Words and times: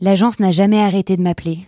L'agence 0.00 0.38
n'a 0.38 0.52
jamais 0.52 0.80
arrêté 0.80 1.16
de 1.16 1.22
m'appeler, 1.22 1.66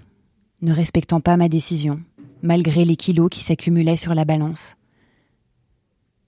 ne 0.63 0.73
respectant 0.73 1.21
pas 1.21 1.37
ma 1.37 1.49
décision, 1.49 2.01
malgré 2.43 2.85
les 2.85 2.95
kilos 2.95 3.29
qui 3.29 3.41
s'accumulaient 3.41 3.97
sur 3.97 4.15
la 4.15 4.25
balance. 4.25 4.77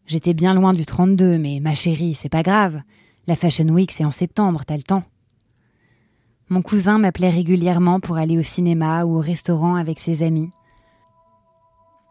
J'étais 0.06 0.34
bien 0.34 0.52
loin 0.52 0.72
du 0.72 0.84
32, 0.84 1.38
mais 1.38 1.60
ma 1.60 1.76
chérie, 1.76 2.14
c'est 2.14 2.28
pas 2.28 2.42
grave. 2.42 2.82
La 3.28 3.36
Fashion 3.36 3.68
Week, 3.68 3.92
c'est 3.92 4.04
en 4.04 4.10
septembre, 4.10 4.62
t'as 4.66 4.76
le 4.76 4.82
temps. 4.82 5.04
Mon 6.48 6.60
cousin 6.60 6.98
m'appelait 6.98 7.30
régulièrement 7.30 8.00
pour 8.00 8.16
aller 8.16 8.36
au 8.36 8.42
cinéma 8.42 9.04
ou 9.04 9.18
au 9.18 9.20
restaurant 9.20 9.76
avec 9.76 10.00
ses 10.00 10.24
amis. 10.24 10.50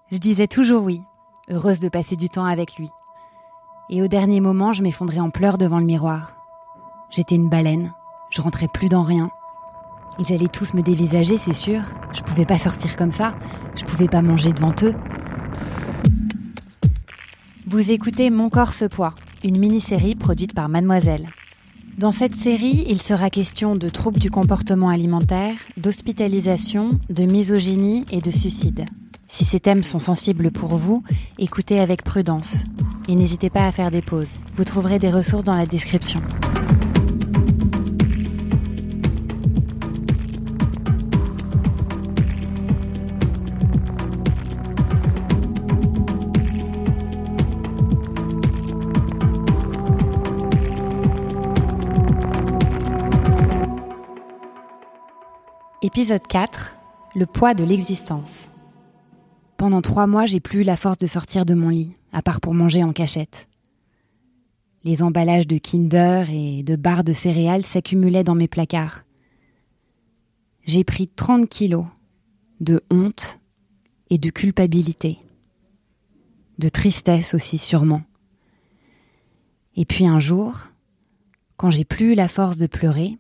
Je 0.09 0.19
disais 0.19 0.47
toujours 0.47 0.83
oui, 0.83 1.01
heureuse 1.49 1.81
de 1.81 1.89
passer 1.89 2.15
du 2.15 2.29
temps 2.29 2.45
avec 2.45 2.77
lui. 2.77 2.87
Et 3.89 4.01
au 4.01 4.07
dernier 4.07 4.39
moment, 4.39 4.71
je 4.71 4.83
m'effondrais 4.83 5.19
en 5.19 5.31
pleurs 5.31 5.57
devant 5.57 5.79
le 5.79 5.85
miroir. 5.85 6.37
J'étais 7.09 7.35
une 7.35 7.49
baleine, 7.49 7.93
je 8.29 8.41
rentrais 8.41 8.69
plus 8.69 8.87
dans 8.87 9.03
rien. 9.03 9.29
Ils 10.21 10.35
allaient 10.35 10.48
tous 10.48 10.76
me 10.76 10.84
dévisager, 10.84 11.40
c'est 11.40 11.54
sûr. 11.54 11.82
Je 12.13 12.21
pouvais 12.21 12.45
pas 12.45 12.59
sortir 12.59 12.95
comme 12.95 13.12
ça, 13.12 13.34
je 13.76 13.84
pouvais 13.84 14.07
pas 14.07 14.21
manger 14.21 14.54
devant 14.54 14.73
eux. 14.84 14.93
Vous 17.65 17.90
écoutez 17.90 18.29
Mon 18.29 18.51
corps 18.51 18.73
se 18.73 18.85
poids, 18.85 19.15
une 19.43 19.57
mini-série 19.57 20.13
produite 20.13 20.54
par 20.54 20.70
Mademoiselle. 20.70 21.27
Dans 21.98 22.12
cette 22.12 22.35
série, 22.35 22.85
il 22.87 23.01
sera 23.01 23.32
question 23.32 23.76
de 23.76 23.90
troubles 23.90 24.20
du 24.20 24.29
comportement 24.29 24.90
alimentaire, 24.90 25.55
d'hospitalisation, 25.77 26.99
de 27.10 27.23
misogynie 27.23 28.05
et 28.12 28.21
de 28.21 28.29
suicide. 28.29 28.85
Si 29.27 29.43
ces 29.43 29.60
thèmes 29.60 29.84
sont 29.84 29.99
sensibles 29.99 30.51
pour 30.51 30.76
vous, 30.76 31.04
écoutez 31.40 31.79
avec 31.79 32.04
prudence 32.04 32.65
et 33.07 33.15
n'hésitez 33.15 33.49
pas 33.49 33.65
à 33.65 33.71
faire 33.71 33.90
des 33.90 34.04
pauses. 34.04 34.32
Vous 34.55 34.65
trouverez 34.65 34.99
des 34.99 35.10
ressources 35.10 35.45
dans 35.45 35.55
la 35.55 35.65
description. 35.65 36.21
Épisode 55.93 56.25
4 56.25 56.77
Le 57.17 57.25
poids 57.25 57.53
de 57.53 57.65
l'existence. 57.65 58.47
Pendant 59.57 59.81
trois 59.81 60.07
mois, 60.07 60.25
j'ai 60.25 60.39
plus 60.39 60.61
eu 60.61 60.63
la 60.63 60.77
force 60.77 60.98
de 60.98 61.05
sortir 61.05 61.45
de 61.45 61.53
mon 61.53 61.67
lit, 61.67 61.98
à 62.13 62.21
part 62.21 62.39
pour 62.39 62.53
manger 62.53 62.81
en 62.81 62.93
cachette. 62.93 63.49
Les 64.85 65.03
emballages 65.03 65.47
de 65.47 65.57
Kinder 65.57 66.28
et 66.29 66.63
de 66.63 66.78
barres 66.78 67.03
de 67.03 67.11
céréales 67.11 67.66
s'accumulaient 67.66 68.23
dans 68.23 68.35
mes 68.35 68.47
placards. 68.47 69.03
J'ai 70.63 70.85
pris 70.85 71.09
30 71.09 71.50
kilos 71.50 71.88
de 72.61 72.81
honte 72.89 73.41
et 74.09 74.17
de 74.17 74.29
culpabilité. 74.29 75.17
De 76.57 76.69
tristesse 76.69 77.33
aussi, 77.33 77.57
sûrement. 77.57 78.03
Et 79.75 79.83
puis 79.83 80.07
un 80.07 80.21
jour, 80.21 80.69
quand 81.57 81.69
j'ai 81.69 81.83
plus 81.83 82.13
eu 82.13 82.16
la 82.16 82.29
force 82.29 82.55
de 82.55 82.67
pleurer, 82.67 83.17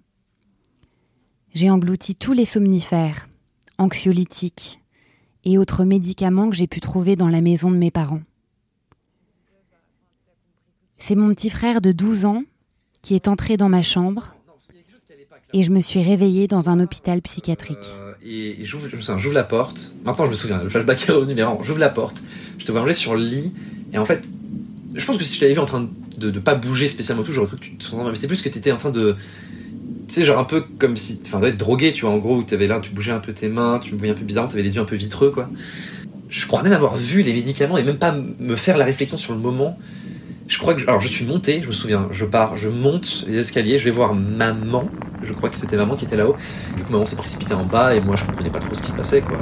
j'ai 1.53 1.69
englouti 1.69 2.15
tous 2.15 2.33
les 2.33 2.45
somnifères, 2.45 3.27
anxiolytiques 3.77 4.79
et 5.43 5.57
autres 5.57 5.83
médicaments 5.83 6.49
que 6.49 6.55
j'ai 6.55 6.67
pu 6.67 6.79
trouver 6.79 7.15
dans 7.15 7.27
la 7.27 7.41
maison 7.41 7.71
de 7.71 7.77
mes 7.77 7.91
parents. 7.91 8.21
C'est 10.97 11.15
mon 11.15 11.33
petit 11.33 11.49
frère 11.49 11.81
de 11.81 11.91
12 11.91 12.25
ans 12.25 12.43
qui 13.01 13.15
est 13.15 13.27
entré 13.27 13.57
dans 13.57 13.69
ma 13.69 13.81
chambre 13.81 14.35
et 15.53 15.63
je 15.63 15.71
me 15.71 15.81
suis 15.81 16.01
réveillée 16.01 16.47
dans 16.47 16.69
un 16.69 16.79
hôpital 16.79 17.21
psychiatrique. 17.21 17.77
Euh, 17.93 18.13
et 18.23 18.63
j'ouvre, 18.63 18.87
la 19.33 19.43
porte. 19.43 19.93
Maintenant, 20.05 20.25
je 20.25 20.29
me 20.29 20.35
souviens, 20.35 20.63
le 20.63 20.69
flashback 20.69 21.09
est 21.09 21.11
revenu, 21.11 21.33
mais 21.33 21.43
j'ouvre 21.63 21.79
la 21.79 21.89
porte. 21.89 22.23
Je 22.57 22.65
te 22.65 22.71
vois 22.71 22.81
manger 22.81 22.93
sur 22.93 23.15
le 23.15 23.23
lit. 23.23 23.51
Et 23.91 23.97
en 23.97 24.05
fait, 24.05 24.29
je 24.93 25.05
pense 25.05 25.17
que 25.17 25.23
si 25.23 25.35
je 25.35 25.39
t'avais 25.41 25.53
vu 25.53 25.59
en 25.59 25.65
train 25.65 25.89
de 26.17 26.31
ne 26.31 26.39
pas 26.39 26.55
bouger 26.55 26.87
spécialement 26.87 27.23
tout, 27.23 27.31
j'aurais 27.31 27.47
cru 27.47 27.57
que 27.57 27.63
tu 27.63 27.75
te 27.75 27.83
sentais 27.83 28.09
Mais 28.09 28.15
c'était 28.15 28.27
plus 28.27 28.41
que 28.41 28.49
tu 28.49 28.57
étais 28.57 28.71
en 28.71 28.77
train 28.77 28.91
de 28.91 29.17
tu 30.11 30.19
sais, 30.19 30.25
genre 30.25 30.39
un 30.39 30.43
peu 30.43 30.59
comme 30.59 30.97
si. 30.97 31.21
Enfin, 31.25 31.41
être 31.43 31.55
drogué, 31.55 31.93
tu 31.93 32.01
vois, 32.01 32.13
en 32.13 32.17
gros, 32.17 32.35
où 32.35 32.43
t'avais 32.43 32.67
là, 32.67 32.81
tu 32.81 32.91
bougeais 32.91 33.13
un 33.13 33.21
peu 33.21 33.31
tes 33.31 33.47
mains, 33.47 33.79
tu 33.79 33.93
me 33.93 33.97
voyais 33.97 34.11
un 34.11 34.17
peu 34.17 34.25
bizarre, 34.25 34.49
t'avais 34.49 34.61
les 34.61 34.75
yeux 34.75 34.81
un 34.81 34.85
peu 34.85 34.97
vitreux, 34.97 35.31
quoi. 35.31 35.49
Je 36.27 36.45
crois 36.47 36.63
même 36.63 36.73
avoir 36.73 36.97
vu 36.97 37.21
les 37.21 37.31
médicaments 37.31 37.77
et 37.77 37.83
même 37.83 37.97
pas 37.97 38.11
me 38.11 38.57
faire 38.57 38.77
la 38.77 38.83
réflexion 38.83 39.17
sur 39.17 39.31
le 39.31 39.39
moment. 39.39 39.77
Je 40.47 40.59
crois 40.59 40.73
que. 40.73 40.81
Alors, 40.81 40.99
je 40.99 41.07
suis 41.07 41.25
monté, 41.25 41.61
je 41.61 41.67
me 41.67 41.71
souviens, 41.71 42.09
je 42.11 42.25
pars, 42.25 42.57
je 42.57 42.67
monte 42.67 43.23
les 43.29 43.37
escaliers, 43.37 43.77
je 43.77 43.85
vais 43.85 43.91
voir 43.91 44.13
maman. 44.13 44.89
Je 45.21 45.31
crois 45.31 45.49
que 45.49 45.55
c'était 45.55 45.77
maman 45.77 45.95
qui 45.95 46.03
était 46.03 46.17
là-haut. 46.17 46.35
Du 46.75 46.83
coup, 46.83 46.91
maman 46.91 47.05
s'est 47.05 47.15
précipitée 47.15 47.53
en 47.53 47.63
bas 47.63 47.95
et 47.95 48.01
moi, 48.01 48.17
je 48.17 48.25
comprenais 48.25 48.51
pas 48.51 48.59
trop 48.59 48.73
ce 48.73 48.81
qui 48.81 48.89
se 48.89 48.93
passait, 48.93 49.21
quoi. 49.21 49.37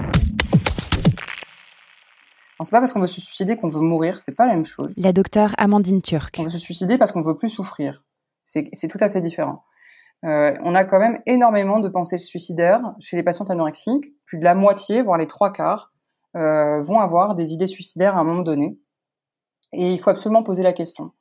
C'est 2.62 2.72
pas 2.72 2.80
parce 2.80 2.94
qu'on 2.94 3.00
veut 3.00 3.08
se 3.08 3.22
suicider 3.22 3.56
qu'on 3.56 3.70
veut 3.70 3.80
mourir, 3.80 4.20
c'est 4.24 4.36
pas 4.36 4.46
la 4.46 4.54
même 4.54 4.66
chose. 4.66 4.90
La 4.98 5.14
docteure 5.14 5.56
Amandine 5.58 6.04
Turc. 6.04 6.36
On 6.38 6.44
veut 6.44 6.50
se 6.50 6.60
suicider 6.60 7.00
parce 7.00 7.12
qu'on 7.12 7.24
veut 7.24 7.38
plus 7.38 7.50
souffrir. 7.50 8.04
C'est 8.44 8.88
tout 8.88 8.98
à 9.00 9.10
fait 9.10 9.22
différent. 9.22 9.64
Euh, 10.26 10.54
on 10.64 10.76
a 10.76 10.84
quand 10.84 11.00
même 11.00 11.22
énormément 11.26 11.80
de 11.80 11.88
pensées 11.88 12.18
suicidaires 12.18 12.94
chez 13.00 13.16
les 13.16 13.24
patientes 13.24 13.50
anorexiques. 13.50 14.14
Plus 14.26 14.38
de 14.38 14.44
la 14.44 14.56
moitié, 14.56 15.02
voire 15.02 15.18
les 15.18 15.28
trois 15.28 15.52
quarts, 15.52 15.92
euh, 16.36 16.82
vont 16.82 17.00
avoir 17.00 17.36
des 17.36 17.54
idées 17.54 17.68
suicidaires 17.68 18.18
à 18.18 18.22
un 18.22 18.24
moment 18.24 18.42
donné. 18.42 18.78
Et 19.72 19.94
il 19.94 20.00
faut 20.00 20.10
absolument 20.10 20.44
poser 20.44 20.64
la 20.64 20.74
question. 20.74 21.12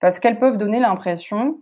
Parce 0.00 0.20
qu'elles 0.20 0.38
peuvent 0.38 0.56
donner 0.56 0.80
l'impression 0.80 1.60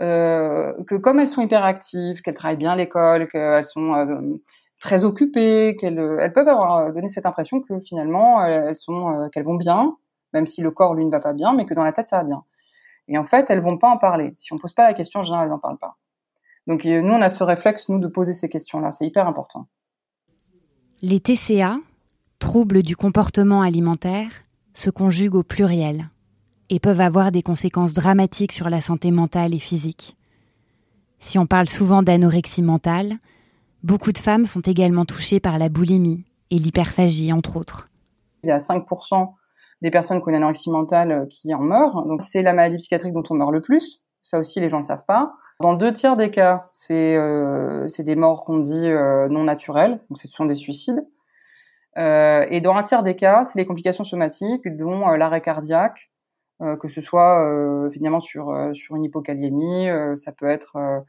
euh, 0.00 0.72
que 0.86 0.94
comme 0.94 1.20
elles 1.20 1.28
sont 1.28 1.42
hyperactives, 1.42 2.22
qu'elles 2.22 2.34
travaillent 2.34 2.56
bien 2.56 2.72
à 2.72 2.76
l'école, 2.76 3.28
qu'elles 3.28 3.64
sont 3.64 4.40
très 4.80 5.04
occupées, 5.04 5.76
qu'elles 5.78 5.98
elles 6.20 6.32
peuvent 6.32 6.48
avoir 6.48 6.92
donné 6.92 7.08
cette 7.08 7.26
impression 7.26 7.60
que 7.60 7.80
finalement 7.80 8.44
elles 8.44 8.76
sont 8.76 9.28
qu'elles 9.32 9.44
vont 9.44 9.54
bien, 9.54 9.96
même 10.32 10.46
si 10.46 10.62
le 10.62 10.70
corps 10.70 10.94
lui 10.94 11.04
ne 11.04 11.10
va 11.10 11.20
pas 11.20 11.32
bien, 11.32 11.54
mais 11.54 11.64
que 11.64 11.74
dans 11.74 11.84
la 11.84 11.92
tête 11.92 12.06
ça 12.06 12.18
va 12.18 12.24
bien. 12.24 12.44
Et 13.08 13.18
en 13.18 13.24
fait, 13.24 13.50
elles 13.50 13.60
vont 13.60 13.78
pas 13.78 13.90
en 13.90 13.98
parler. 13.98 14.34
Si 14.38 14.52
on 14.52 14.56
pose 14.56 14.72
pas 14.72 14.86
la 14.86 14.94
question, 14.94 15.20
en 15.20 15.22
général, 15.22 15.46
elles 15.46 15.50
n'en 15.50 15.58
parlent 15.58 15.78
pas. 15.78 15.96
Donc 16.66 16.84
nous, 16.84 17.12
on 17.12 17.20
a 17.20 17.28
ce 17.28 17.44
réflexe, 17.44 17.88
nous, 17.88 17.98
de 17.98 18.08
poser 18.08 18.32
ces 18.32 18.48
questions-là. 18.48 18.90
C'est 18.90 19.06
hyper 19.06 19.26
important. 19.26 19.66
Les 21.02 21.20
TCA, 21.20 21.76
troubles 22.38 22.82
du 22.82 22.96
comportement 22.96 23.62
alimentaire, 23.62 24.30
se 24.72 24.90
conjuguent 24.90 25.36
au 25.36 25.42
pluriel 25.42 26.08
et 26.70 26.80
peuvent 26.80 27.00
avoir 27.00 27.30
des 27.30 27.42
conséquences 27.42 27.92
dramatiques 27.92 28.52
sur 28.52 28.70
la 28.70 28.80
santé 28.80 29.10
mentale 29.10 29.54
et 29.54 29.58
physique. 29.58 30.16
Si 31.20 31.38
on 31.38 31.46
parle 31.46 31.68
souvent 31.68 32.02
d'anorexie 32.02 32.62
mentale, 32.62 33.18
beaucoup 33.82 34.12
de 34.12 34.18
femmes 34.18 34.46
sont 34.46 34.60
également 34.60 35.04
touchées 35.04 35.40
par 35.40 35.58
la 35.58 35.68
boulimie 35.68 36.24
et 36.50 36.56
l'hyperphagie, 36.56 37.32
entre 37.32 37.56
autres. 37.56 37.88
Il 38.42 38.48
y 38.48 38.52
a 38.52 38.58
5% 38.58 39.32
des 39.82 39.90
personnes 39.90 40.18
qui 40.18 40.24
ont 40.24 40.30
une 40.30 40.36
anorexie 40.36 40.70
mentale 40.70 41.26
qui 41.28 41.54
en 41.54 41.60
meurent. 41.60 42.06
Donc 42.06 42.22
c'est 42.22 42.42
la 42.42 42.54
maladie 42.54 42.78
psychiatrique 42.78 43.12
dont 43.12 43.22
on 43.30 43.34
meurt 43.34 43.52
le 43.52 43.60
plus. 43.60 44.02
Ça 44.22 44.38
aussi, 44.38 44.60
les 44.60 44.68
gens 44.68 44.78
ne 44.78 44.82
le 44.82 44.86
savent 44.86 45.04
pas. 45.06 45.34
Dans 45.64 45.72
deux 45.72 45.94
tiers 45.94 46.18
des 46.18 46.30
cas, 46.30 46.68
c'est 46.74 47.16
euh, 47.16 47.86
des 48.00 48.16
morts 48.16 48.44
qu'on 48.44 48.58
dit 48.58 48.86
euh, 48.86 49.28
non 49.30 49.44
naturelles, 49.44 49.98
donc 50.10 50.18
ce 50.18 50.28
sont 50.28 50.44
des 50.44 50.54
suicides. 50.54 51.06
Euh, 51.96 52.44
et 52.50 52.60
dans 52.60 52.76
un 52.76 52.82
tiers 52.82 53.02
des 53.02 53.16
cas, 53.16 53.44
c'est 53.46 53.58
les 53.58 53.64
complications 53.64 54.04
somatiques, 54.04 54.68
dont 54.76 55.08
euh, 55.08 55.16
l'arrêt 55.16 55.40
cardiaque, 55.40 56.10
que 56.60 56.86
ce 56.86 57.00
soit 57.00 57.90
finalement 57.92 58.20
sur 58.20 58.54
sur 58.74 58.96
une 58.96 59.04
hypokaliémie, 59.04 59.88
ça 60.16 60.32
peut 60.32 60.48
être 60.48 61.04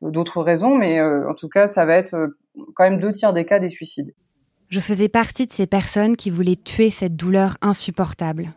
d'autres 0.00 0.42
raisons, 0.42 0.74
mais 0.76 1.00
en 1.00 1.34
tout 1.34 1.48
cas, 1.48 1.68
ça 1.68 1.86
va 1.86 1.94
être 1.94 2.34
quand 2.74 2.84
même 2.84 2.98
deux 2.98 3.12
tiers 3.12 3.32
des 3.32 3.44
cas 3.44 3.60
des 3.60 3.68
suicides. 3.68 4.14
Je 4.68 4.80
faisais 4.80 5.08
partie 5.08 5.46
de 5.46 5.52
ces 5.52 5.68
personnes 5.68 6.16
qui 6.16 6.30
voulaient 6.30 6.56
tuer 6.56 6.90
cette 6.90 7.14
douleur 7.14 7.56
insupportable, 7.62 8.52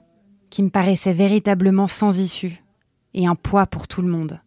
qui 0.49 0.63
me 0.63 0.69
paraissait 0.69 1.13
véritablement 1.13 1.87
sans 1.87 2.19
issue 2.19 2.63
et 3.13 3.27
un 3.27 3.35
poids 3.35 3.67
pour 3.67 3.87
tout 3.87 4.01
le 4.01 4.09
monde. 4.09 4.39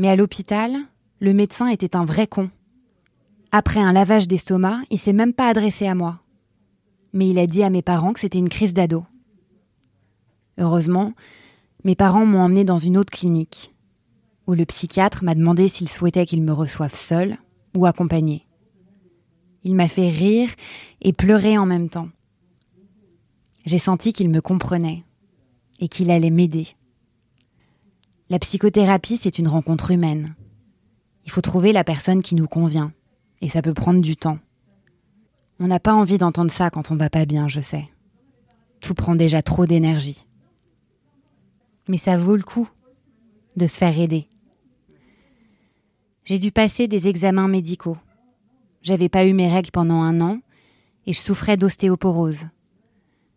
Mais 0.00 0.08
à 0.08 0.16
l'hôpital, 0.16 0.78
le 1.18 1.34
médecin 1.34 1.68
était 1.68 1.94
un 1.94 2.06
vrai 2.06 2.26
con. 2.26 2.48
Après 3.52 3.80
un 3.80 3.92
lavage 3.92 4.28
d'estomac, 4.28 4.78
il 4.88 4.98
s'est 4.98 5.12
même 5.12 5.34
pas 5.34 5.46
adressé 5.46 5.86
à 5.86 5.94
moi. 5.94 6.20
Mais 7.12 7.28
il 7.28 7.38
a 7.38 7.46
dit 7.46 7.62
à 7.62 7.68
mes 7.68 7.82
parents 7.82 8.14
que 8.14 8.20
c'était 8.20 8.38
une 8.38 8.48
crise 8.48 8.72
d'ado. 8.72 9.04
Heureusement, 10.56 11.12
mes 11.84 11.96
parents 11.96 12.24
m'ont 12.24 12.40
emmené 12.40 12.64
dans 12.64 12.78
une 12.78 12.96
autre 12.96 13.12
clinique. 13.12 13.74
où 14.46 14.54
le 14.54 14.64
psychiatre 14.64 15.22
m'a 15.22 15.34
demandé 15.34 15.68
s'il 15.68 15.88
souhaitait 15.88 16.24
qu'il 16.24 16.42
me 16.42 16.52
reçoive 16.52 16.94
seul 16.94 17.36
ou 17.76 17.84
accompagné. 17.84 18.46
Il 19.64 19.74
m'a 19.74 19.86
fait 19.86 20.08
rire 20.08 20.48
et 21.02 21.12
pleurer 21.12 21.58
en 21.58 21.66
même 21.66 21.90
temps. 21.90 22.08
J'ai 23.66 23.78
senti 23.78 24.14
qu'il 24.14 24.30
me 24.30 24.40
comprenait 24.40 25.04
et 25.78 25.88
qu'il 25.88 26.10
allait 26.10 26.30
m'aider. 26.30 26.68
La 28.30 28.38
psychothérapie, 28.38 29.16
c'est 29.16 29.40
une 29.40 29.48
rencontre 29.48 29.90
humaine. 29.90 30.36
Il 31.24 31.32
faut 31.32 31.40
trouver 31.40 31.72
la 31.72 31.82
personne 31.82 32.22
qui 32.22 32.36
nous 32.36 32.46
convient, 32.46 32.92
et 33.40 33.48
ça 33.48 33.60
peut 33.60 33.74
prendre 33.74 34.00
du 34.00 34.14
temps. 34.14 34.38
On 35.58 35.66
n'a 35.66 35.80
pas 35.80 35.94
envie 35.94 36.16
d'entendre 36.16 36.52
ça 36.52 36.70
quand 36.70 36.92
on 36.92 36.96
va 36.96 37.10
pas 37.10 37.26
bien, 37.26 37.48
je 37.48 37.60
sais. 37.60 37.88
Tout 38.80 38.94
prend 38.94 39.16
déjà 39.16 39.42
trop 39.42 39.66
d'énergie. 39.66 40.24
Mais 41.88 41.98
ça 41.98 42.16
vaut 42.16 42.36
le 42.36 42.44
coup 42.44 42.68
de 43.56 43.66
se 43.66 43.76
faire 43.76 43.98
aider. 43.98 44.28
J'ai 46.22 46.38
dû 46.38 46.52
passer 46.52 46.86
des 46.86 47.08
examens 47.08 47.48
médicaux. 47.48 47.98
J'avais 48.82 49.08
pas 49.08 49.24
eu 49.24 49.32
mes 49.32 49.50
règles 49.50 49.72
pendant 49.72 50.02
un 50.02 50.20
an 50.20 50.38
et 51.04 51.12
je 51.12 51.18
souffrais 51.18 51.56
d'ostéoporose. 51.56 52.46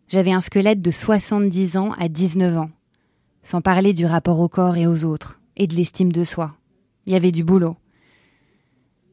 J'avais 0.06 0.32
un 0.32 0.40
squelette 0.40 0.82
de 0.82 0.92
70 0.92 1.78
ans 1.78 1.92
à 1.98 2.08
19 2.08 2.58
ans, 2.58 2.70
sans 3.44 3.60
parler 3.60 3.92
du 3.92 4.06
rapport 4.06 4.40
au 4.40 4.48
corps 4.48 4.76
et 4.76 4.86
aux 4.86 5.04
autres, 5.04 5.38
et 5.56 5.66
de 5.66 5.74
l'estime 5.74 6.10
de 6.10 6.24
soi. 6.24 6.56
Il 7.06 7.12
y 7.12 7.16
avait 7.16 7.30
du 7.30 7.44
boulot. 7.44 7.76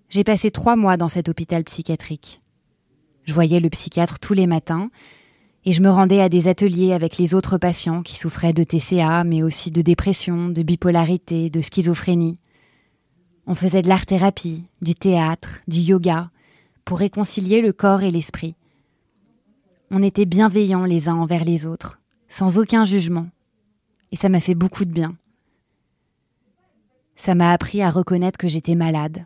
J'ai 0.10 0.24
passé 0.24 0.50
trois 0.50 0.76
mois 0.76 0.98
dans 0.98 1.10
cet 1.10 1.30
hôpital 1.30 1.64
psychiatrique. 1.64 2.42
Je 3.26 3.34
voyais 3.34 3.60
le 3.60 3.70
psychiatre 3.70 4.20
tous 4.20 4.34
les 4.34 4.48
matins, 4.48 4.90
et 5.64 5.74
je 5.74 5.82
me 5.82 5.92
rendais 5.92 6.22
à 6.22 6.30
des 6.30 6.48
ateliers 6.48 6.94
avec 6.94 7.18
les 7.18 7.36
autres 7.36 7.58
patients 7.58 8.02
qui 8.02 8.18
souffraient 8.18 8.54
de 8.54 8.64
TCA, 8.64 9.24
mais 9.24 9.44
aussi 9.44 9.70
de 9.70 9.82
dépression, 9.82 10.50
de 10.50 10.64
bipolarité, 10.64 11.50
de 11.50 11.62
schizophrénie. 11.62 12.40
On 13.46 13.54
faisait 13.54 13.82
de 13.82 13.88
l'art-thérapie, 13.88 14.64
du 14.82 14.96
théâtre, 14.96 15.62
du 15.68 15.80
yoga, 15.80 16.32
pour 16.84 17.00
réconcilier 17.00 17.62
le 17.62 17.74
corps 17.74 18.02
et 18.02 18.12
l'esprit. 18.12 18.56
On 19.92 20.02
était 20.02 20.26
bienveillants 20.26 20.86
les 20.86 21.10
uns 21.10 21.16
envers 21.16 21.44
les 21.44 21.66
autres, 21.66 22.00
sans 22.28 22.58
aucun 22.58 22.86
jugement. 22.86 23.28
Et 24.12 24.18
ça 24.18 24.30
m'a 24.30 24.40
fait 24.40 24.56
beaucoup 24.56 24.86
de 24.86 24.92
bien. 24.92 25.16
Ça 27.16 27.36
m'a 27.36 27.52
appris 27.52 27.82
à 27.82 27.92
reconnaître 27.92 28.38
que 28.38 28.48
j'étais 28.48 28.76
malade, 28.76 29.26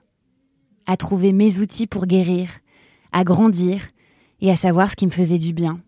à 0.86 0.98
trouver 0.98 1.32
mes 1.32 1.60
outils 1.60 1.88
pour 1.88 2.06
guérir, 2.06 2.50
à 3.12 3.24
grandir 3.24 3.82
et 4.42 4.52
à 4.52 4.58
savoir 4.58 4.92
ce 4.92 4.96
qui 4.96 5.06
me 5.06 5.12
faisait 5.12 5.38
du 5.38 5.54
bien, 5.54 5.80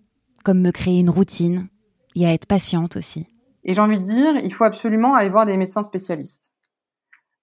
comme 0.44 0.62
me 0.62 0.72
créer 0.72 1.00
une 1.00 1.10
routine 1.10 1.68
et 2.16 2.26
à 2.26 2.34
être 2.34 2.46
patiente 2.46 2.96
aussi. 2.96 3.28
Et 3.64 3.74
j'ai 3.74 3.82
envie 3.82 4.00
de 4.00 4.06
dire, 4.06 4.38
il 4.44 4.54
faut 4.54 4.64
absolument 4.64 5.16
aller 5.16 5.30
voir 5.30 5.46
des 5.46 5.58
médecins 5.58 5.84
spécialistes. 5.84 6.54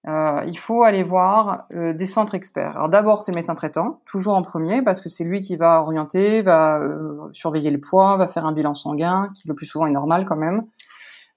Euh, 0.07 0.43
il 0.45 0.57
faut 0.57 0.83
aller 0.83 1.03
voir 1.03 1.65
euh, 1.73 1.93
des 1.93 2.05
centres 2.05 2.35
experts. 2.35 2.75
Alors 2.75 2.89
d'abord, 2.89 3.21
c'est 3.21 3.31
le 3.31 3.37
médecin 3.37 3.55
traitant, 3.55 4.01
toujours 4.05 4.35
en 4.35 4.43
premier, 4.43 4.83
parce 4.83 5.01
que 5.01 5.09
c'est 5.09 5.23
lui 5.23 5.41
qui 5.41 5.55
va 5.55 5.81
orienter, 5.81 6.43
va 6.43 6.77
euh, 6.77 7.27
surveiller 7.31 7.71
le 7.71 7.79
poids, 7.79 8.15
va 8.17 8.27
faire 8.27 8.45
un 8.45 8.51
bilan 8.51 8.75
sanguin, 8.75 9.29
qui 9.33 9.47
le 9.47 9.55
plus 9.55 9.65
souvent 9.65 9.87
est 9.87 9.91
normal 9.91 10.25
quand 10.25 10.35
même, 10.35 10.63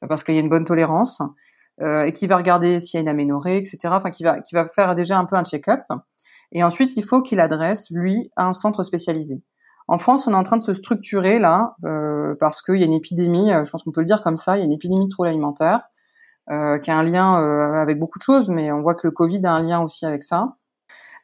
parce 0.06 0.22
qu'il 0.22 0.34
y 0.34 0.38
a 0.38 0.40
une 0.40 0.48
bonne 0.48 0.64
tolérance, 0.64 1.20
et 1.80 2.12
qui 2.12 2.26
va 2.26 2.36
regarder 2.36 2.80
s'il 2.80 2.98
y 2.98 2.98
a 2.98 3.02
une 3.02 3.08
aménorrhée, 3.08 3.56
etc. 3.56 3.78
Enfin, 3.86 4.10
qui 4.10 4.24
va, 4.24 4.40
qui 4.40 4.54
va 4.54 4.66
faire 4.66 4.96
déjà 4.96 5.16
un 5.16 5.24
peu 5.24 5.36
un 5.36 5.44
check-up. 5.44 5.82
Et 6.50 6.64
ensuite, 6.64 6.96
il 6.96 7.04
faut 7.04 7.22
qu'il 7.22 7.38
adresse, 7.38 7.88
lui, 7.90 8.32
à 8.36 8.46
un 8.46 8.52
centre 8.52 8.82
spécialisé. 8.82 9.42
En 9.86 9.96
France, 9.98 10.26
on 10.26 10.32
est 10.32 10.36
en 10.36 10.42
train 10.42 10.56
de 10.56 10.62
se 10.62 10.74
structurer 10.74 11.38
là, 11.38 11.76
parce 12.40 12.62
qu'il 12.62 12.76
y 12.76 12.82
a 12.82 12.86
une 12.86 12.92
épidémie, 12.92 13.50
je 13.64 13.70
pense 13.70 13.84
qu'on 13.84 13.92
peut 13.92 14.00
le 14.00 14.06
dire 14.06 14.22
comme 14.22 14.36
ça, 14.36 14.56
il 14.56 14.60
y 14.60 14.62
a 14.62 14.64
une 14.64 14.72
épidémie 14.72 15.04
de 15.04 15.10
troubles 15.10 15.28
alimentaires 15.28 15.88
euh, 16.50 16.78
qui 16.78 16.90
a 16.90 16.96
un 16.96 17.02
lien 17.02 17.42
euh, 17.42 17.74
avec 17.74 17.98
beaucoup 17.98 18.18
de 18.18 18.22
choses, 18.22 18.48
mais 18.48 18.72
on 18.72 18.80
voit 18.80 18.94
que 18.94 19.06
le 19.06 19.10
Covid 19.10 19.44
a 19.44 19.52
un 19.52 19.60
lien 19.60 19.80
aussi 19.80 20.06
avec 20.06 20.22
ça. 20.22 20.56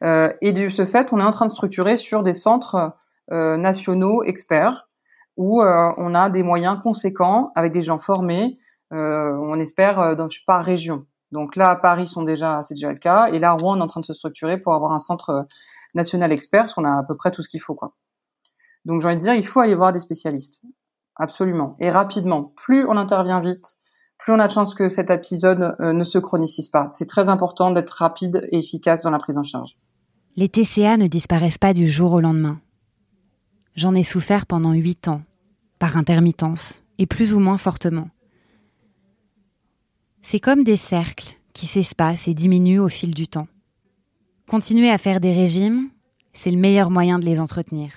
Euh, 0.03 0.31
et 0.41 0.53
de 0.53 0.69
ce 0.69 0.85
fait, 0.85 1.11
on 1.13 1.19
est 1.19 1.23
en 1.23 1.31
train 1.31 1.47
de 1.47 1.51
structurer 1.51 1.97
sur 1.97 2.21
des 2.21 2.33
centres 2.33 2.93
nationaux 3.31 4.21
experts 4.21 4.87
où 5.35 5.63
on 5.63 6.13
a 6.13 6.29
des 6.29 6.43
moyens 6.43 6.77
conséquents 6.83 7.51
avec 7.55 7.71
des 7.71 7.81
gens 7.81 7.97
formés. 7.97 8.59
On 8.91 9.59
espère 9.59 10.15
dans 10.15 10.27
par 10.45 10.63
région. 10.63 11.05
Donc 11.31 11.55
là, 11.55 11.69
à 11.71 11.75
Paris, 11.75 12.07
sont 12.07 12.23
déjà, 12.23 12.61
c'est 12.63 12.75
déjà 12.75 12.89
le 12.89 12.97
cas. 12.97 13.27
Et 13.27 13.39
là, 13.39 13.53
Rouen, 13.53 13.77
on 13.77 13.79
est 13.79 13.83
en 13.83 13.87
train 13.87 14.01
de 14.01 14.05
se 14.05 14.13
structurer 14.13 14.59
pour 14.59 14.73
avoir 14.73 14.93
un 14.93 14.99
centre 14.99 15.47
national 15.93 16.31
expert, 16.31 16.63
parce 16.63 16.73
qu'on 16.73 16.85
a 16.85 16.99
à 16.99 17.03
peu 17.03 17.15
près 17.15 17.31
tout 17.31 17.41
ce 17.41 17.49
qu'il 17.49 17.61
faut, 17.61 17.75
quoi. 17.75 17.93
Donc, 18.85 19.01
j'ai 19.01 19.07
envie 19.07 19.17
de 19.17 19.21
dire, 19.21 19.33
il 19.33 19.45
faut 19.45 19.59
aller 19.59 19.75
voir 19.75 19.91
des 19.91 19.99
spécialistes. 19.99 20.61
Absolument. 21.15 21.75
Et 21.79 21.89
rapidement. 21.89 22.53
Plus 22.55 22.85
on 22.85 22.97
intervient 22.97 23.39
vite, 23.39 23.77
plus 24.17 24.33
on 24.33 24.39
a 24.39 24.47
de 24.47 24.51
chance 24.51 24.73
que 24.73 24.89
cet 24.89 25.09
épisode 25.09 25.75
euh, 25.79 25.93
ne 25.93 26.03
se 26.03 26.17
chronicise 26.17 26.69
pas. 26.69 26.87
C'est 26.87 27.05
très 27.05 27.29
important 27.29 27.71
d'être 27.71 27.91
rapide 27.91 28.47
et 28.51 28.59
efficace 28.59 29.03
dans 29.03 29.11
la 29.11 29.17
prise 29.17 29.37
en 29.37 29.43
charge. 29.43 29.77
Les 30.35 30.49
TCA 30.49 30.97
ne 30.97 31.07
disparaissent 31.07 31.57
pas 31.57 31.73
du 31.73 31.87
jour 31.87 32.11
au 32.11 32.19
lendemain. 32.19 32.59
J'en 33.75 33.95
ai 33.95 34.03
souffert 34.03 34.45
pendant 34.45 34.73
huit 34.73 35.07
ans, 35.07 35.21
par 35.79 35.97
intermittence, 35.97 36.83
et 36.97 37.05
plus 37.05 37.33
ou 37.33 37.39
moins 37.39 37.57
fortement. 37.57 38.09
C'est 40.27 40.39
comme 40.39 40.63
des 40.63 40.75
cercles 40.75 41.37
qui 41.53 41.67
s'espacent 41.67 42.27
et 42.27 42.33
diminuent 42.33 42.79
au 42.79 42.89
fil 42.89 43.13
du 43.13 43.27
temps. 43.27 43.47
Continuer 44.47 44.89
à 44.89 44.97
faire 44.97 45.19
des 45.19 45.31
régimes, 45.31 45.89
c'est 46.33 46.49
le 46.49 46.57
meilleur 46.57 46.89
moyen 46.89 47.19
de 47.19 47.25
les 47.25 47.39
entretenir. 47.39 47.91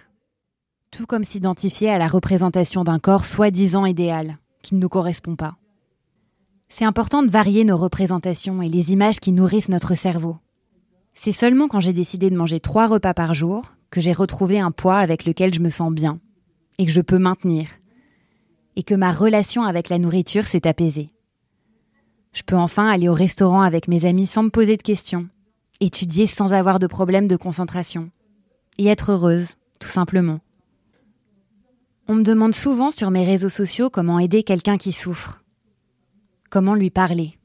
Tout 0.90 1.06
comme 1.06 1.24
s'identifier 1.24 1.88
à 1.88 1.96
la 1.96 2.06
représentation 2.06 2.84
d'un 2.84 2.98
corps 2.98 3.24
soi-disant 3.24 3.86
idéal, 3.86 4.36
qui 4.60 4.74
ne 4.74 4.80
nous 4.80 4.90
correspond 4.90 5.36
pas. 5.36 5.56
C'est 6.68 6.84
important 6.84 7.22
de 7.22 7.30
varier 7.30 7.64
nos 7.64 7.78
représentations 7.78 8.60
et 8.60 8.68
les 8.68 8.92
images 8.92 9.20
qui 9.20 9.32
nourrissent 9.32 9.70
notre 9.70 9.94
cerveau. 9.94 10.36
C'est 11.14 11.32
seulement 11.32 11.66
quand 11.66 11.80
j'ai 11.80 11.94
décidé 11.94 12.28
de 12.28 12.36
manger 12.36 12.60
trois 12.60 12.88
repas 12.88 13.14
par 13.14 13.32
jour 13.32 13.72
que 13.90 14.02
j'ai 14.02 14.12
retrouvé 14.12 14.60
un 14.60 14.70
poids 14.70 14.98
avec 14.98 15.24
lequel 15.24 15.54
je 15.54 15.60
me 15.60 15.70
sens 15.70 15.90
bien 15.94 16.20
et 16.76 16.84
que 16.84 16.92
je 16.92 17.00
peux 17.00 17.18
maintenir, 17.18 17.70
et 18.76 18.82
que 18.82 18.94
ma 18.94 19.12
relation 19.12 19.62
avec 19.62 19.88
la 19.88 19.98
nourriture 19.98 20.46
s'est 20.46 20.66
apaisée. 20.66 21.10
Je 22.38 22.44
peux 22.44 22.54
enfin 22.54 22.88
aller 22.88 23.08
au 23.08 23.14
restaurant 23.14 23.62
avec 23.62 23.88
mes 23.88 24.04
amis 24.04 24.28
sans 24.28 24.44
me 24.44 24.50
poser 24.50 24.76
de 24.76 24.82
questions, 24.82 25.26
étudier 25.80 26.28
sans 26.28 26.52
avoir 26.52 26.78
de 26.78 26.86
problème 26.86 27.26
de 27.26 27.34
concentration, 27.34 28.12
et 28.78 28.86
être 28.86 29.10
heureuse, 29.10 29.56
tout 29.80 29.88
simplement. 29.88 30.38
On 32.06 32.14
me 32.14 32.22
demande 32.22 32.54
souvent 32.54 32.92
sur 32.92 33.10
mes 33.10 33.24
réseaux 33.24 33.48
sociaux 33.48 33.90
comment 33.90 34.20
aider 34.20 34.44
quelqu'un 34.44 34.78
qui 34.78 34.92
souffre. 34.92 35.42
Comment 36.48 36.76
lui 36.76 36.90
parler? 36.90 37.40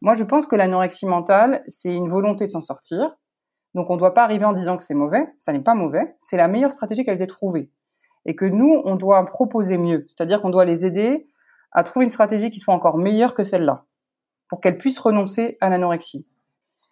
Moi, 0.00 0.14
je 0.14 0.24
pense 0.24 0.44
que 0.44 0.56
l'anorexie 0.56 1.06
mentale, 1.06 1.62
c'est 1.68 1.94
une 1.94 2.10
volonté 2.10 2.48
de 2.48 2.50
s'en 2.50 2.60
sortir. 2.60 3.16
Donc, 3.76 3.90
on 3.90 3.94
ne 3.94 4.00
doit 4.00 4.14
pas 4.14 4.24
arriver 4.24 4.44
en 4.44 4.52
disant 4.52 4.76
que 4.76 4.82
c'est 4.82 4.92
mauvais. 4.92 5.24
Ça 5.38 5.52
n'est 5.52 5.62
pas 5.62 5.76
mauvais. 5.76 6.16
C'est 6.18 6.36
la 6.36 6.48
meilleure 6.48 6.72
stratégie 6.72 7.04
qu'elles 7.04 7.22
aient 7.22 7.28
trouvée. 7.28 7.70
Et 8.26 8.34
que 8.34 8.44
nous, 8.44 8.82
on 8.84 8.96
doit 8.96 9.24
proposer 9.26 9.78
mieux. 9.78 10.08
C'est-à-dire 10.08 10.40
qu'on 10.40 10.50
doit 10.50 10.64
les 10.64 10.84
aider 10.84 11.28
à 11.70 11.84
trouver 11.84 12.02
une 12.02 12.10
stratégie 12.10 12.50
qui 12.50 12.58
soit 12.58 12.74
encore 12.74 12.98
meilleure 12.98 13.36
que 13.36 13.44
celle-là. 13.44 13.86
Pour 14.50 14.60
qu'elles 14.60 14.76
puissent 14.76 14.98
renoncer 14.98 15.56
à 15.60 15.70
l'anorexie. 15.70 16.26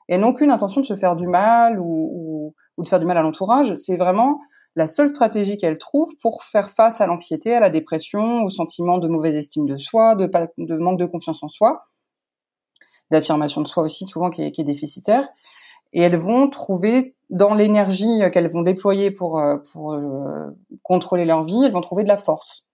Et 0.09 0.17
non 0.17 0.33
qu'une 0.33 0.51
intention 0.51 0.81
de 0.81 0.87
se 0.87 0.97
faire 0.97 1.17
du 1.17 1.27
mal 1.27 1.79
ou, 1.79 2.55
de 2.79 2.89
faire 2.89 3.01
du 3.01 3.07
mal 3.07 3.19
à 3.19 3.23
l'entourage. 3.23 3.75
C'est 3.75 3.97
vraiment 3.97 4.41
la 4.77 4.87
seule 4.87 5.09
stratégie 5.09 5.57
qu'elle 5.57 5.77
trouve 5.77 6.17
pour 6.23 6.45
faire 6.45 6.71
face 6.71 7.01
à 7.01 7.07
l'anxiété, 7.07 7.55
à 7.55 7.61
la 7.61 7.69
dépression, 7.69 8.45
au 8.45 8.49
sentiment 8.49 8.99
de 8.99 9.09
mauvaise 9.09 9.35
estime 9.35 9.67
de 9.67 9.77
soi, 9.77 10.15
de, 10.15 10.79
manque 10.79 10.99
de 10.99 11.07
confiance 11.07 11.43
en 11.43 11.49
soi, 11.49 11.89
d'affirmation 13.11 13.61
de 13.61 13.67
soi 13.67 13.83
aussi 13.83 14.07
souvent 14.07 14.31
qui 14.31 14.43
est, 14.43 14.63
déficitaire. 14.63 15.29
Et 15.93 16.01
elles 16.01 16.17
vont 16.17 16.49
trouver 16.49 17.17
dans 17.29 17.55
l'énergie 17.55 18.21
qu'elles 18.33 18.51
vont 18.51 18.63
déployer 18.63 19.11
pour, 19.11 19.39
euh, 19.39 19.57
euh, 19.77 20.51
contrôler 20.83 21.25
leur 21.25 21.45
vie, 21.45 21.65
elles 21.65 21.73
vont 21.73 21.81
trouver 21.81 22.05
de 22.05 22.09
la 22.09 22.17
force, 22.17 22.65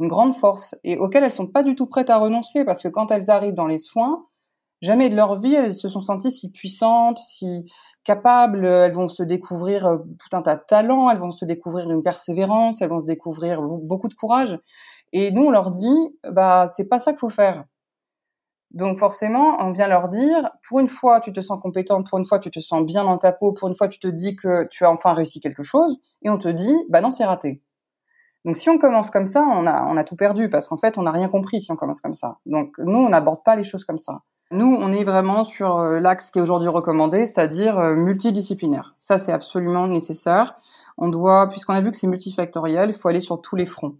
une 0.00 0.08
grande 0.08 0.34
force, 0.34 0.74
et 0.84 0.98
auquel 0.98 1.24
elles 1.24 1.32
sont 1.32 1.46
pas 1.46 1.62
du 1.62 1.74
tout 1.74 1.86
prêtes 1.86 2.10
à 2.10 2.18
renoncer, 2.18 2.64
parce 2.64 2.82
que 2.82 2.88
quand 2.88 3.10
elles 3.10 3.30
arrivent 3.30 3.54
dans 3.54 3.66
les 3.66 3.78
soins, 3.78 4.26
jamais 4.80 5.08
de 5.08 5.16
leur 5.16 5.40
vie 5.40 5.54
elles 5.54 5.74
se 5.74 5.88
sont 5.88 6.00
senties 6.00 6.30
si 6.30 6.52
puissantes, 6.52 7.18
si 7.18 7.66
capables, 8.04 8.64
elles 8.64 8.92
vont 8.92 9.08
se 9.08 9.22
découvrir 9.22 9.86
euh, 9.86 9.98
tout 9.98 10.34
un 10.36 10.42
tas 10.42 10.56
de 10.56 10.62
talents, 10.66 11.10
elles 11.10 11.18
vont 11.18 11.30
se 11.30 11.44
découvrir 11.44 11.90
une 11.90 12.02
persévérance, 12.02 12.80
elles 12.80 12.88
vont 12.88 13.00
se 13.00 13.06
découvrir 13.06 13.60
beaucoup 13.62 14.08
de 14.08 14.14
courage. 14.14 14.58
Et 15.12 15.30
nous, 15.30 15.42
on 15.42 15.50
leur 15.50 15.70
dit, 15.70 16.16
bah, 16.30 16.68
c'est 16.68 16.86
pas 16.86 16.98
ça 16.98 17.12
qu'il 17.12 17.18
faut 17.20 17.28
faire. 17.28 17.64
Donc 18.70 18.98
forcément, 18.98 19.56
on 19.60 19.70
vient 19.70 19.88
leur 19.88 20.08
dire, 20.08 20.50
pour 20.66 20.80
une 20.80 20.88
fois, 20.88 21.20
tu 21.20 21.32
te 21.32 21.40
sens 21.40 21.58
compétente, 21.60 22.08
pour 22.08 22.18
une 22.18 22.24
fois, 22.26 22.38
tu 22.38 22.50
te 22.50 22.60
sens 22.60 22.82
bien 22.84 23.04
dans 23.04 23.18
ta 23.18 23.32
peau, 23.32 23.52
pour 23.52 23.68
une 23.68 23.74
fois, 23.74 23.88
tu 23.88 23.98
te 23.98 24.08
dis 24.08 24.36
que 24.36 24.66
tu 24.68 24.84
as 24.84 24.90
enfin 24.90 25.12
réussi 25.14 25.40
quelque 25.40 25.62
chose, 25.62 25.98
et 26.22 26.30
on 26.30 26.38
te 26.38 26.48
dit, 26.48 26.74
bah 26.90 27.00
non, 27.00 27.10
c'est 27.10 27.24
raté. 27.24 27.62
Donc 28.48 28.56
si 28.56 28.70
on 28.70 28.78
commence 28.78 29.10
comme 29.10 29.26
ça, 29.26 29.44
on 29.46 29.66
a, 29.66 30.04
tout 30.04 30.16
perdu, 30.16 30.48
parce 30.48 30.68
qu'en 30.68 30.78
fait, 30.78 30.96
on 30.96 31.02
n'a 31.02 31.10
rien 31.10 31.28
compris 31.28 31.60
si 31.60 31.70
on 31.70 31.76
commence 31.76 32.00
comme 32.00 32.14
ça. 32.14 32.38
Donc 32.46 32.76
nous, 32.78 32.98
on 32.98 33.10
n'aborde 33.10 33.44
pas 33.44 33.54
les 33.56 33.62
choses 33.62 33.84
comme 33.84 33.98
ça. 33.98 34.22
Nous, 34.50 34.74
on 34.74 34.90
est 34.90 35.04
vraiment 35.04 35.44
sur 35.44 35.76
euh, 35.76 36.00
l'axe 36.00 36.30
qui 36.30 36.38
est 36.38 36.40
aujourd'hui 36.40 36.70
recommandé, 36.70 37.26
c'est-à-dire 37.26 37.78
euh, 37.78 37.94
multidisciplinaire. 37.94 38.94
Ça, 38.96 39.18
c'est 39.18 39.32
absolument 39.32 39.86
nécessaire. 39.86 40.56
On 40.96 41.10
doit, 41.10 41.50
puisqu'on 41.50 41.74
a 41.74 41.82
vu 41.82 41.90
que 41.90 41.98
c'est 41.98 42.06
multifactoriel, 42.06 42.88
il 42.88 42.94
faut 42.94 43.08
aller 43.08 43.20
sur 43.20 43.38
tous 43.42 43.54
les 43.54 43.66
fronts. 43.66 43.96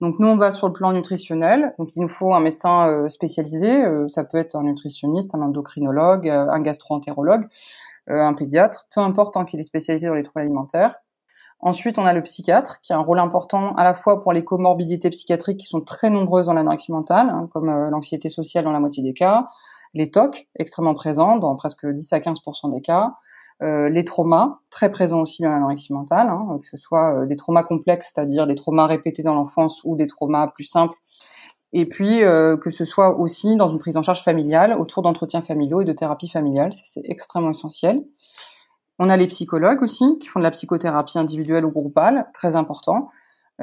Donc 0.00 0.18
nous, 0.18 0.26
on 0.26 0.34
va 0.34 0.50
sur 0.50 0.66
le 0.66 0.72
plan 0.72 0.92
nutritionnel. 0.92 1.72
Donc 1.78 1.94
il 1.94 2.00
nous 2.00 2.08
faut 2.08 2.34
un 2.34 2.40
médecin 2.40 2.88
euh, 2.88 3.06
spécialisé. 3.06 3.84
Ça 4.08 4.24
peut 4.24 4.38
être 4.38 4.56
un 4.56 4.64
nutritionniste, 4.64 5.36
un 5.36 5.40
endocrinologue, 5.40 6.28
un 6.28 6.60
gastroentérologue, 6.60 7.46
un 8.08 8.34
pédiatre, 8.34 8.88
peu 8.92 9.02
importe 9.02 9.34
tant 9.34 9.44
qu'il 9.44 9.60
est 9.60 9.62
spécialisé 9.62 10.08
dans 10.08 10.14
les 10.14 10.24
troubles 10.24 10.40
alimentaires. 10.40 10.96
Ensuite, 11.60 11.98
on 11.98 12.04
a 12.04 12.12
le 12.12 12.22
psychiatre 12.22 12.80
qui 12.80 12.92
a 12.92 12.96
un 12.96 13.02
rôle 13.02 13.18
important 13.18 13.74
à 13.74 13.84
la 13.84 13.94
fois 13.94 14.20
pour 14.20 14.32
les 14.32 14.44
comorbidités 14.44 15.08
psychiatriques 15.10 15.60
qui 15.60 15.66
sont 15.66 15.80
très 15.80 16.10
nombreuses 16.10 16.46
dans 16.46 16.52
l'anorexie 16.52 16.92
mentale, 16.92 17.30
hein, 17.30 17.48
comme 17.52 17.66
l'anxiété 17.66 18.28
sociale 18.28 18.64
dans 18.64 18.72
la 18.72 18.80
moitié 18.80 19.02
des 19.02 19.14
cas, 19.14 19.46
les 19.94 20.10
TOC 20.10 20.48
extrêmement 20.58 20.94
présents 20.94 21.38
dans 21.38 21.56
presque 21.56 21.86
10 21.86 22.12
à 22.12 22.18
15% 22.18 22.70
des 22.70 22.80
cas, 22.80 23.14
euh, 23.62 23.88
les 23.88 24.04
traumas, 24.04 24.58
très 24.70 24.90
présents 24.90 25.20
aussi 25.20 25.42
dans 25.42 25.50
l'anorexie 25.50 25.92
mentale, 25.92 26.28
hein, 26.28 26.58
que 26.60 26.66
ce 26.66 26.76
soit 26.76 27.22
euh, 27.22 27.26
des 27.26 27.36
traumas 27.36 27.62
complexes, 27.62 28.12
c'est-à-dire 28.12 28.46
des 28.46 28.56
traumas 28.56 28.86
répétés 28.86 29.22
dans 29.22 29.34
l'enfance 29.34 29.80
ou 29.84 29.94
des 29.94 30.08
traumas 30.08 30.48
plus 30.48 30.64
simples, 30.64 30.98
et 31.72 31.86
puis 31.86 32.22
euh, 32.24 32.56
que 32.56 32.70
ce 32.70 32.84
soit 32.84 33.18
aussi 33.18 33.56
dans 33.56 33.68
une 33.68 33.78
prise 33.78 33.96
en 33.96 34.02
charge 34.02 34.22
familiale, 34.24 34.76
autour 34.78 35.02
d'entretiens 35.02 35.40
familiaux 35.40 35.80
et 35.82 35.84
de 35.84 35.92
thérapie 35.92 36.28
familiale, 36.28 36.72
c'est 36.84 37.02
extrêmement 37.04 37.50
essentiel. 37.50 38.04
On 38.98 39.08
a 39.10 39.16
les 39.16 39.26
psychologues 39.26 39.82
aussi, 39.82 40.18
qui 40.18 40.28
font 40.28 40.40
de 40.40 40.44
la 40.44 40.50
psychothérapie 40.50 41.18
individuelle 41.18 41.64
ou 41.64 41.70
groupale, 41.70 42.28
très 42.32 42.56
important. 42.56 43.10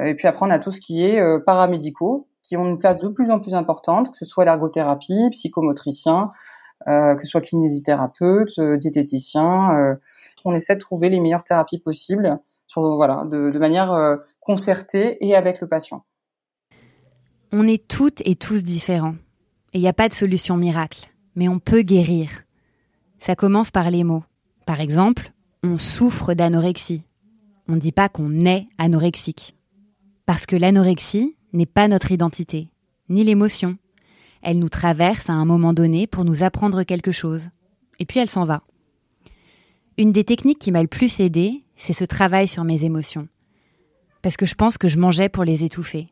Et 0.02 0.14
puis 0.14 0.28
après, 0.28 0.46
on 0.46 0.50
a 0.50 0.58
tout 0.58 0.70
ce 0.70 0.80
qui 0.80 1.04
est 1.04 1.22
paramédicaux, 1.44 2.28
qui 2.42 2.56
ont 2.56 2.66
une 2.66 2.78
place 2.78 2.98
de 2.98 3.08
plus 3.08 3.30
en 3.30 3.40
plus 3.40 3.54
importante, 3.54 4.10
que 4.10 4.16
ce 4.16 4.24
soit 4.24 4.44
l'ergothérapie, 4.44 5.28
psychomotricien, 5.30 6.32
euh, 6.88 7.14
que 7.14 7.22
ce 7.22 7.30
soit 7.30 7.40
kinésithérapeute, 7.40 8.58
euh, 8.58 8.76
diététicien. 8.76 9.72
Euh, 9.76 9.94
on 10.44 10.52
essaie 10.54 10.74
de 10.74 10.80
trouver 10.80 11.08
les 11.08 11.20
meilleures 11.20 11.44
thérapies 11.44 11.78
possibles, 11.78 12.38
voilà, 12.74 13.24
de 13.26 13.58
manière 13.58 14.18
concertée 14.40 15.24
et 15.24 15.36
avec 15.36 15.60
le 15.60 15.68
patient. 15.68 16.04
On 17.52 17.68
est 17.68 17.86
toutes 17.86 18.22
et 18.24 18.34
tous 18.34 18.62
différents. 18.62 19.14
Et 19.74 19.78
il 19.78 19.82
n'y 19.82 19.88
a 19.88 19.92
pas 19.92 20.08
de 20.08 20.14
solution 20.14 20.56
miracle. 20.56 21.12
Mais 21.36 21.48
on 21.48 21.58
peut 21.58 21.82
guérir. 21.82 22.30
Ça 23.20 23.36
commence 23.36 23.70
par 23.70 23.90
les 23.90 24.04
mots. 24.04 24.24
Par 24.66 24.80
exemple, 24.80 25.32
on 25.62 25.78
souffre 25.78 26.34
d'anorexie. 26.34 27.04
On 27.68 27.74
ne 27.74 27.80
dit 27.80 27.92
pas 27.92 28.08
qu'on 28.08 28.44
est 28.46 28.66
anorexique. 28.78 29.54
Parce 30.26 30.46
que 30.46 30.56
l'anorexie 30.56 31.36
n'est 31.52 31.66
pas 31.66 31.88
notre 31.88 32.12
identité, 32.12 32.68
ni 33.08 33.24
l'émotion, 33.24 33.76
elle 34.42 34.58
nous 34.58 34.68
traverse 34.68 35.30
à 35.30 35.34
un 35.34 35.44
moment 35.44 35.72
donné 35.72 36.06
pour 36.06 36.24
nous 36.24 36.42
apprendre 36.42 36.82
quelque 36.82 37.12
chose. 37.12 37.48
Et 37.98 38.04
puis 38.04 38.18
elle 38.18 38.28
s'en 38.28 38.44
va. 38.44 38.62
Une 39.98 40.12
des 40.12 40.24
techniques 40.24 40.58
qui 40.58 40.72
m'a 40.72 40.82
le 40.82 40.88
plus 40.88 41.20
aidé, 41.20 41.62
c'est 41.76 41.92
ce 41.92 42.04
travail 42.04 42.48
sur 42.48 42.64
mes 42.64 42.84
émotions. 42.84 43.28
Parce 44.20 44.36
que 44.36 44.46
je 44.46 44.54
pense 44.54 44.78
que 44.78 44.88
je 44.88 44.98
mangeais 44.98 45.28
pour 45.28 45.44
les 45.44 45.64
étouffer. 45.64 46.08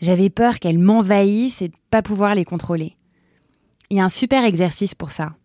J'avais 0.00 0.30
peur 0.30 0.58
qu'elles 0.58 0.78
m'envahissent 0.78 1.62
et 1.62 1.68
de 1.68 1.74
pas 1.90 2.02
pouvoir 2.02 2.34
les 2.34 2.44
contrôler. 2.44 2.96
Il 3.90 3.96
y 3.96 4.00
a 4.00 4.04
un 4.04 4.08
super 4.08 4.44
exercice 4.44 4.94
pour 4.94 5.12
ça, 5.12 5.36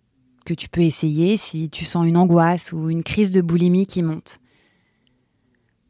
que 0.46 0.54
tu 0.54 0.70
peux 0.70 0.82
essayer 0.82 1.38
si 1.38 1.70
tu 1.70 1.86
sens 1.86 2.06
une 2.08 2.18
angoisse 2.18 2.72
ou 2.72 2.90
une 2.90 3.04
crise 3.04 3.32
de 3.32 3.42
boulimie 3.42 3.86
qui 3.86 4.04
monte. 4.04 4.40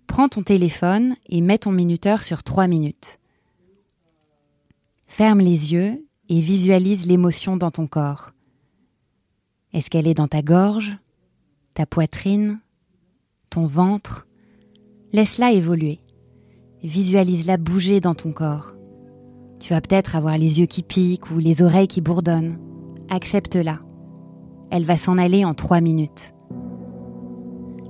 Prends 0.08 0.28
ton 0.28 0.44
téléphone 0.44 1.16
et 1.30 1.42
mets 1.42 1.58
ton 1.58 1.72
minuteur 1.72 2.24
sur 2.24 2.44
3 2.44 2.68
minutes. 2.68 3.20
Ferme 5.08 5.40
les 5.40 5.74
yeux 5.74 6.06
et 6.30 6.42
visualise 6.42 7.06
l'émotion 7.06 7.58
dans 7.58 7.72
ton 7.72 7.88
corps. 7.88 8.32
Est-ce 9.74 9.90
qu'elle 9.90 10.08
est 10.08 10.14
dans 10.14 10.28
ta 10.28 10.42
gorge, 10.42 10.98
ta 11.74 11.86
poitrine, 11.86 12.60
ton 13.50 13.66
ventre? 13.66 14.28
Laisse-la 15.14 15.52
évoluer. 15.52 16.00
Visualise-la 16.84 17.58
bouger 17.58 18.00
dans 18.00 18.16
ton 18.16 18.32
corps. 18.32 18.76
Tu 19.60 19.74
vas 19.74 19.82
peut-être 19.82 20.16
avoir 20.16 20.38
les 20.38 20.60
yeux 20.60 20.66
qui 20.66 20.84
piquent 20.84 21.30
ou 21.32 21.38
les 21.38 21.62
oreilles 21.62 21.88
qui 21.88 22.02
bourdonnent. 22.02 22.58
Accepte-la. 23.10 23.80
Elle 24.72 24.86
va 24.86 24.96
s'en 24.96 25.18
aller 25.18 25.44
en 25.44 25.54
trois 25.54 25.82
minutes. 25.82 26.34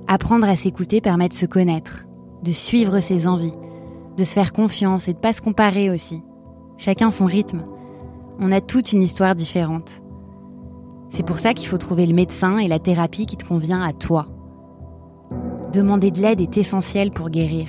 Apprendre 0.08 0.48
à 0.48 0.56
s'écouter 0.56 1.00
permet 1.00 1.28
de 1.28 1.34
se 1.34 1.46
connaître, 1.46 2.06
de 2.42 2.50
suivre 2.50 2.98
ses 2.98 3.28
envies, 3.28 3.54
de 4.16 4.24
se 4.24 4.32
faire 4.32 4.52
confiance 4.52 5.06
et 5.06 5.12
de 5.12 5.18
pas 5.18 5.32
se 5.32 5.40
comparer 5.40 5.90
aussi. 5.90 6.22
Chacun 6.78 7.12
son 7.12 7.24
rythme. 7.24 7.62
On 8.40 8.50
a 8.50 8.60
toute 8.60 8.92
une 8.92 9.02
histoire 9.02 9.36
différente. 9.36 10.02
C'est 11.10 11.24
pour 11.24 11.38
ça 11.38 11.54
qu'il 11.54 11.68
faut 11.68 11.78
trouver 11.78 12.06
le 12.06 12.14
médecin 12.14 12.58
et 12.58 12.66
la 12.66 12.80
thérapie 12.80 13.26
qui 13.26 13.36
te 13.36 13.46
convient 13.46 13.82
à 13.82 13.92
toi. 13.92 14.26
Demander 15.72 16.10
de 16.10 16.20
l'aide 16.20 16.40
est 16.40 16.56
essentiel 16.56 17.12
pour 17.12 17.30
guérir. 17.30 17.68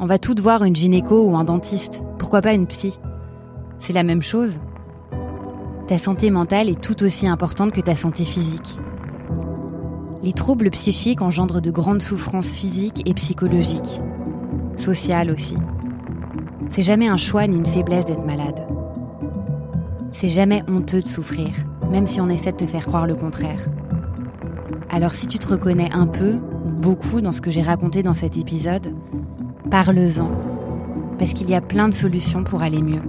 On 0.00 0.06
va 0.06 0.18
toutes 0.18 0.40
voir 0.40 0.64
une 0.64 0.76
gynéco 0.76 1.24
ou 1.24 1.34
un 1.34 1.44
dentiste, 1.44 2.02
pourquoi 2.18 2.42
pas 2.42 2.52
une 2.52 2.66
psy? 2.66 2.98
C'est 3.80 3.94
la 3.94 4.02
même 4.02 4.22
chose. 4.22 4.60
Ta 5.88 5.96
santé 5.96 6.30
mentale 6.30 6.68
est 6.68 6.78
tout 6.78 7.02
aussi 7.02 7.26
importante 7.26 7.72
que 7.72 7.80
ta 7.80 7.96
santé 7.96 8.22
physique. 8.22 8.78
Les 10.22 10.34
troubles 10.34 10.68
psychiques 10.68 11.22
engendrent 11.22 11.62
de 11.62 11.70
grandes 11.70 12.02
souffrances 12.02 12.52
physiques 12.52 13.08
et 13.08 13.14
psychologiques, 13.14 14.02
sociales 14.76 15.30
aussi. 15.30 15.56
C'est 16.68 16.82
jamais 16.82 17.08
un 17.08 17.16
choix 17.16 17.46
ni 17.46 17.56
une 17.56 17.64
faiblesse 17.64 18.04
d'être 18.04 18.26
malade. 18.26 18.66
C'est 20.12 20.28
jamais 20.28 20.62
honteux 20.68 21.00
de 21.00 21.08
souffrir, 21.08 21.54
même 21.90 22.06
si 22.06 22.20
on 22.20 22.28
essaie 22.28 22.52
de 22.52 22.58
te 22.58 22.66
faire 22.66 22.84
croire 22.84 23.06
le 23.06 23.14
contraire. 23.14 23.66
Alors 24.90 25.14
si 25.14 25.26
tu 25.26 25.38
te 25.38 25.48
reconnais 25.48 25.90
un 25.90 26.06
peu 26.06 26.34
ou 26.66 26.70
beaucoup 26.70 27.22
dans 27.22 27.32
ce 27.32 27.40
que 27.40 27.50
j'ai 27.50 27.62
raconté 27.62 28.02
dans 28.02 28.12
cet 28.12 28.36
épisode, 28.36 28.94
parle-en, 29.70 30.30
parce 31.18 31.32
qu'il 31.32 31.48
y 31.48 31.54
a 31.54 31.62
plein 31.62 31.88
de 31.88 31.94
solutions 31.94 32.44
pour 32.44 32.60
aller 32.60 32.82
mieux. 32.82 33.00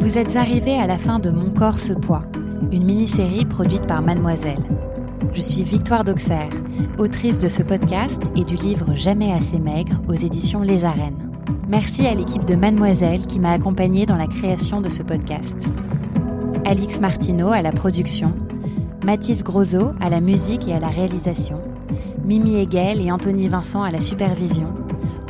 Vous 0.00 0.16
êtes 0.16 0.34
arrivé 0.34 0.76
à 0.76 0.86
la 0.86 0.96
fin 0.96 1.18
de 1.18 1.28
Mon 1.28 1.50
corps 1.50 1.78
ce 1.78 1.92
poids, 1.92 2.22
une 2.72 2.84
mini-série 2.84 3.44
produite 3.44 3.86
par 3.86 4.00
Mademoiselle. 4.00 4.64
Je 5.34 5.42
suis 5.42 5.62
Victoire 5.62 6.04
d'Auxerre, 6.04 6.48
autrice 6.98 7.38
de 7.38 7.48
ce 7.48 7.62
podcast 7.62 8.20
et 8.34 8.44
du 8.44 8.54
livre 8.54 8.94
Jamais 8.94 9.30
assez 9.30 9.58
maigre 9.58 10.00
aux 10.08 10.14
éditions 10.14 10.62
Les 10.62 10.84
Arènes. 10.84 11.30
Merci 11.68 12.06
à 12.06 12.14
l'équipe 12.14 12.46
de 12.46 12.54
Mademoiselle 12.54 13.26
qui 13.26 13.38
m'a 13.40 13.52
accompagnée 13.52 14.06
dans 14.06 14.16
la 14.16 14.26
création 14.26 14.80
de 14.80 14.88
ce 14.88 15.02
podcast. 15.02 15.54
Alix 16.64 16.98
Martineau 16.98 17.50
à 17.52 17.60
la 17.60 17.70
production, 17.70 18.32
Mathis 19.04 19.44
Grosot 19.44 19.90
à 20.00 20.08
la 20.08 20.22
musique 20.22 20.66
et 20.66 20.72
à 20.72 20.80
la 20.80 20.88
réalisation, 20.88 21.60
Mimi 22.24 22.56
Hegel 22.56 23.02
et 23.02 23.12
Anthony 23.12 23.48
Vincent 23.48 23.82
à 23.82 23.90
la 23.90 24.00
supervision, 24.00 24.72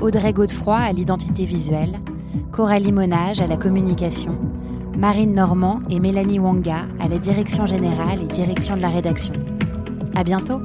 Audrey 0.01 0.33
Godefroy 0.33 0.77
à 0.77 0.93
l'identité 0.93 1.45
visuelle, 1.45 1.99
Coralie 2.53 2.93
Monage 2.93 3.41
à 3.41 3.49
la 3.49 3.57
communication, 3.57 4.39
Marine 5.01 5.35
Normand 5.35 5.81
et 5.89 5.99
Mélanie 5.99 6.39
Wanga 6.39 6.85
à 7.01 7.09
la 7.09 7.17
direction 7.17 7.65
générale 7.65 8.21
et 8.23 8.27
direction 8.27 8.77
de 8.77 8.83
la 8.83 8.91
rédaction. 8.91 9.33
À 10.15 10.23
bientôt! 10.23 10.61